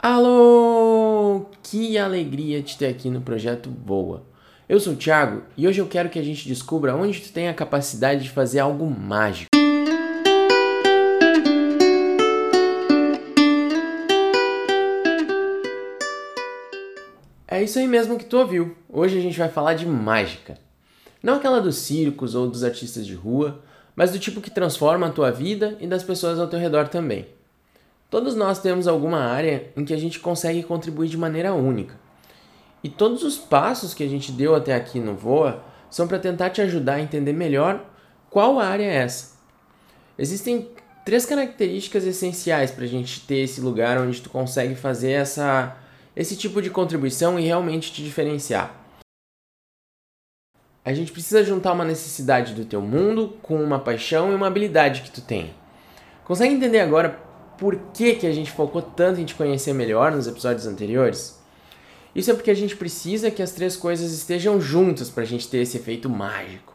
Alô! 0.00 1.46
Que 1.60 1.98
alegria 1.98 2.62
te 2.62 2.78
ter 2.78 2.86
aqui 2.86 3.10
no 3.10 3.20
projeto 3.20 3.68
Boa. 3.68 4.22
Eu 4.68 4.78
sou 4.78 4.92
o 4.92 4.96
Thiago 4.96 5.42
e 5.56 5.66
hoje 5.66 5.80
eu 5.80 5.88
quero 5.88 6.08
que 6.08 6.20
a 6.20 6.22
gente 6.22 6.46
descubra 6.46 6.94
onde 6.94 7.20
tu 7.20 7.32
tem 7.32 7.48
a 7.48 7.54
capacidade 7.54 8.22
de 8.22 8.30
fazer 8.30 8.60
algo 8.60 8.88
mágico. 8.88 9.48
É 17.48 17.60
isso 17.60 17.80
aí 17.80 17.88
mesmo 17.88 18.16
que 18.16 18.24
tu 18.24 18.38
ouviu. 18.38 18.76
Hoje 18.88 19.18
a 19.18 19.20
gente 19.20 19.36
vai 19.36 19.48
falar 19.48 19.74
de 19.74 19.84
mágica. 19.84 20.56
Não 21.20 21.34
aquela 21.34 21.60
dos 21.60 21.74
circos 21.74 22.36
ou 22.36 22.48
dos 22.48 22.62
artistas 22.62 23.04
de 23.04 23.14
rua, 23.14 23.64
mas 23.96 24.12
do 24.12 24.20
tipo 24.20 24.40
que 24.40 24.48
transforma 24.48 25.08
a 25.08 25.10
tua 25.10 25.32
vida 25.32 25.76
e 25.80 25.88
das 25.88 26.04
pessoas 26.04 26.38
ao 26.38 26.46
teu 26.46 26.60
redor 26.60 26.86
também. 26.86 27.26
Todos 28.10 28.34
nós 28.34 28.58
temos 28.58 28.88
alguma 28.88 29.18
área 29.18 29.70
em 29.76 29.84
que 29.84 29.92
a 29.92 29.98
gente 29.98 30.18
consegue 30.18 30.62
contribuir 30.62 31.08
de 31.08 31.18
maneira 31.18 31.52
única. 31.52 31.94
E 32.82 32.88
todos 32.88 33.22
os 33.22 33.36
passos 33.36 33.92
que 33.92 34.02
a 34.02 34.08
gente 34.08 34.32
deu 34.32 34.54
até 34.54 34.74
aqui 34.74 34.98
no 34.98 35.14
Voa 35.14 35.62
são 35.90 36.08
para 36.08 36.18
tentar 36.18 36.50
te 36.50 36.62
ajudar 36.62 36.94
a 36.94 37.00
entender 37.00 37.32
melhor 37.32 37.84
qual 38.30 38.58
área 38.58 38.84
é 38.84 38.94
essa. 38.94 39.36
Existem 40.16 40.70
três 41.04 41.26
características 41.26 42.04
essenciais 42.04 42.70
para 42.70 42.84
a 42.84 42.88
gente 42.88 43.20
ter 43.26 43.38
esse 43.38 43.60
lugar 43.60 43.98
onde 43.98 44.22
tu 44.22 44.30
consegue 44.30 44.74
fazer 44.74 45.10
essa, 45.10 45.76
esse 46.16 46.36
tipo 46.36 46.62
de 46.62 46.70
contribuição 46.70 47.38
e 47.38 47.44
realmente 47.44 47.92
te 47.92 48.02
diferenciar. 48.02 48.74
A 50.82 50.94
gente 50.94 51.12
precisa 51.12 51.44
juntar 51.44 51.72
uma 51.72 51.84
necessidade 51.84 52.54
do 52.54 52.64
teu 52.64 52.80
mundo 52.80 53.36
com 53.42 53.62
uma 53.62 53.78
paixão 53.78 54.32
e 54.32 54.34
uma 54.34 54.46
habilidade 54.46 55.02
que 55.02 55.10
tu 55.10 55.20
tem. 55.20 55.52
Consegue 56.24 56.54
entender 56.54 56.80
agora 56.80 57.27
por 57.58 57.76
que, 57.92 58.14
que 58.14 58.26
a 58.26 58.32
gente 58.32 58.52
focou 58.52 58.80
tanto 58.80 59.20
em 59.20 59.24
te 59.24 59.34
conhecer 59.34 59.72
melhor 59.72 60.12
nos 60.12 60.28
episódios 60.28 60.66
anteriores? 60.66 61.38
Isso 62.14 62.30
é 62.30 62.34
porque 62.34 62.50
a 62.50 62.54
gente 62.54 62.76
precisa 62.76 63.30
que 63.30 63.42
as 63.42 63.52
três 63.52 63.76
coisas 63.76 64.12
estejam 64.12 64.60
juntas 64.60 65.10
para 65.10 65.24
a 65.24 65.26
gente 65.26 65.48
ter 65.48 65.58
esse 65.58 65.76
efeito 65.76 66.08
mágico. 66.08 66.74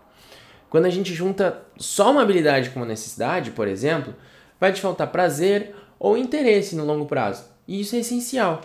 Quando 0.70 0.86
a 0.86 0.90
gente 0.90 1.14
junta 1.14 1.62
só 1.78 2.12
uma 2.12 2.22
habilidade 2.22 2.70
com 2.70 2.80
uma 2.80 2.86
necessidade, 2.86 3.52
por 3.52 3.68
exemplo, 3.68 4.14
vai 4.60 4.74
te 4.74 4.82
faltar 4.82 5.12
prazer 5.12 5.74
ou 5.98 6.18
interesse 6.18 6.76
no 6.76 6.86
longo 6.86 7.06
prazo. 7.06 7.46
E 7.68 7.80
isso 7.80 7.96
é 7.96 8.00
essencial. 8.00 8.62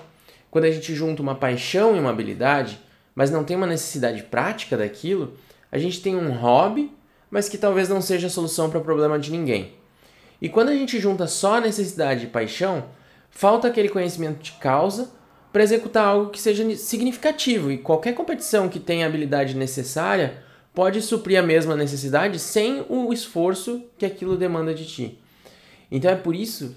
Quando 0.51 0.65
a 0.65 0.71
gente 0.71 0.95
junta 0.95 1.23
uma 1.23 1.35
paixão 1.35 1.95
e 1.95 2.01
uma 2.01 2.11
habilidade, 2.11 2.81
mas 3.15 3.31
não 3.31 3.45
tem 3.45 3.57
uma 3.57 3.67
necessidade 3.67 4.25
prática 4.25 4.77
daquilo, 4.77 5.35
a 5.71 5.79
gente 5.79 6.01
tem 6.01 6.17
um 6.17 6.33
hobby, 6.33 6.93
mas 7.31 7.49
que 7.49 7.59
talvez 7.59 7.89
não 7.89 8.01
seja 8.01 8.27
a 8.27 8.31
solução 8.31 8.71
para 8.71 8.79
o 8.79 8.85
problema 8.85 9.19
de 9.19 9.31
ninguém. 9.31 9.78
E 10.41 10.49
quando 10.49 10.69
a 10.69 10.75
gente 10.75 11.01
junta 11.01 11.27
só 11.27 11.57
a 11.57 11.61
necessidade 11.61 12.25
e 12.25 12.29
paixão, 12.29 12.85
falta 13.31 13.69
aquele 13.69 13.89
conhecimento 13.89 14.43
de 14.43 14.53
causa 14.53 15.11
para 15.53 15.63
executar 15.63 16.07
algo 16.07 16.31
que 16.31 16.41
seja 16.41 16.77
significativo. 16.77 17.71
E 17.71 17.79
qualquer 17.79 18.15
competição 18.15 18.69
que 18.69 18.79
tenha 18.79 19.07
a 19.07 19.09
habilidade 19.09 19.57
necessária 19.57 20.43
pode 20.75 21.03
suprir 21.03 21.39
a 21.39 21.43
mesma 21.43 21.75
necessidade 21.75 22.39
sem 22.39 22.85
o 22.89 23.13
esforço 23.13 23.83
que 23.97 24.07
aquilo 24.07 24.37
demanda 24.37 24.73
de 24.73 24.87
ti. 24.87 25.19
Então 25.91 26.11
é 26.11 26.15
por 26.15 26.37
isso 26.37 26.77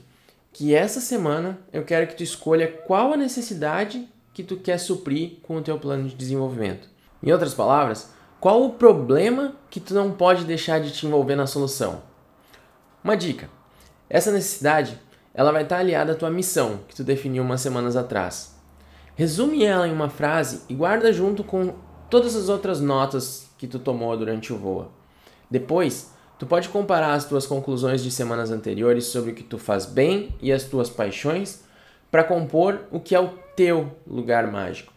que 0.52 0.74
essa 0.74 1.00
semana 1.00 1.60
eu 1.72 1.84
quero 1.84 2.08
que 2.08 2.16
tu 2.16 2.24
escolha 2.24 2.68
qual 2.68 3.14
a 3.14 3.18
necessidade 3.18 4.08
que 4.34 4.44
tu 4.44 4.58
quer 4.58 4.78
suprir 4.80 5.34
com 5.44 5.58
o 5.58 5.62
teu 5.62 5.78
plano 5.78 6.08
de 6.08 6.16
desenvolvimento. 6.16 6.90
Em 7.22 7.32
outras 7.32 7.54
palavras, 7.54 8.10
qual 8.40 8.64
o 8.64 8.72
problema 8.72 9.56
que 9.70 9.80
tu 9.80 9.94
não 9.94 10.12
pode 10.12 10.46
deixar 10.46 10.80
de 10.80 10.92
te 10.92 11.06
envolver 11.06 11.36
na 11.36 11.46
solução? 11.46 12.02
Uma 13.04 13.18
dica: 13.18 13.50
essa 14.10 14.32
necessidade 14.32 15.00
ela 15.34 15.52
vai 15.52 15.64
estar 15.64 15.78
aliada 15.78 16.12
à 16.12 16.16
tua 16.16 16.30
missão 16.30 16.82
que 16.88 16.96
tu 16.96 17.04
definiu 17.04 17.44
umas 17.44 17.62
semanas 17.62 17.96
atrás. 17.96 18.56
Resume 19.16 19.64
ela 19.64 19.88
em 19.88 19.92
uma 19.92 20.10
frase 20.10 20.62
e 20.68 20.74
guarda 20.74 21.12
junto 21.14 21.44
com 21.44 21.74
todas 22.10 22.36
as 22.36 22.50
outras 22.50 22.82
notas 22.82 23.50
que 23.58 23.68
tu 23.68 23.80
tomou 23.80 24.16
durante 24.18 24.52
o 24.52 24.58
voo. 24.58 24.92
Depois, 25.50 26.12
tu 26.38 26.46
pode 26.46 26.70
comparar 26.70 27.14
as 27.14 27.26
tuas 27.26 27.46
conclusões 27.46 28.04
de 28.04 28.12
semanas 28.12 28.52
anteriores 28.52 29.06
sobre 29.06 29.32
o 29.32 29.36
que 29.36 29.44
tu 29.44 29.58
faz 29.58 29.86
bem 29.86 30.36
e 30.42 30.52
as 30.52 30.64
tuas 30.64 30.90
paixões 30.90 31.64
para 32.10 32.24
compor 32.24 32.82
o 32.92 33.00
que 33.00 33.16
é 33.16 33.20
o 33.20 33.30
teu 33.56 33.96
lugar 34.06 34.52
mágico. 34.52 34.92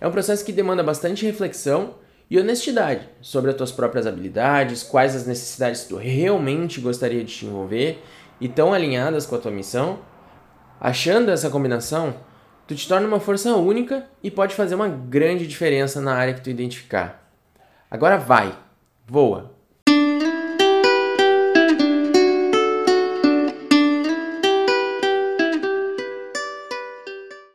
É 0.00 0.08
um 0.08 0.12
processo 0.12 0.44
que 0.44 0.52
demanda 0.52 0.82
bastante 0.82 1.24
reflexão 1.24 1.94
e 2.32 2.38
honestidade 2.38 3.06
sobre 3.20 3.50
as 3.50 3.56
tuas 3.58 3.70
próprias 3.70 4.06
habilidades, 4.06 4.82
quais 4.82 5.14
as 5.14 5.26
necessidades 5.26 5.82
que 5.82 5.90
tu 5.90 5.96
realmente 5.96 6.80
gostaria 6.80 7.22
de 7.22 7.30
te 7.30 7.44
envolver 7.44 8.02
e 8.40 8.46
estão 8.46 8.72
alinhadas 8.72 9.26
com 9.26 9.34
a 9.34 9.38
tua 9.38 9.50
missão. 9.50 9.98
Achando 10.80 11.30
essa 11.30 11.50
combinação, 11.50 12.14
tu 12.66 12.74
te 12.74 12.88
torna 12.88 13.06
uma 13.06 13.20
força 13.20 13.54
única 13.54 14.06
e 14.22 14.30
pode 14.30 14.54
fazer 14.54 14.74
uma 14.74 14.88
grande 14.88 15.46
diferença 15.46 16.00
na 16.00 16.14
área 16.14 16.32
que 16.32 16.40
tu 16.40 16.48
identificar. 16.48 17.30
Agora 17.90 18.16
vai, 18.16 18.58
voa! 19.06 19.51